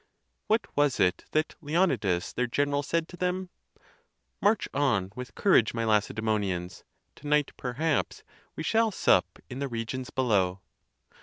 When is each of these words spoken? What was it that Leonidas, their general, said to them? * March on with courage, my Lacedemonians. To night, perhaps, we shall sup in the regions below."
What 0.47 0.65
was 0.75 0.99
it 0.99 1.25
that 1.29 1.53
Leonidas, 1.61 2.33
their 2.33 2.47
general, 2.47 2.81
said 2.81 3.07
to 3.09 3.17
them? 3.17 3.51
* 3.95 4.41
March 4.41 4.67
on 4.73 5.13
with 5.15 5.35
courage, 5.35 5.75
my 5.75 5.85
Lacedemonians. 5.85 6.83
To 7.17 7.27
night, 7.27 7.51
perhaps, 7.55 8.23
we 8.55 8.63
shall 8.63 8.89
sup 8.89 9.37
in 9.47 9.59
the 9.59 9.67
regions 9.67 10.09
below." 10.09 10.59